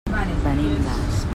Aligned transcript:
Venim 0.09 0.79
d'Asp. 0.87 1.27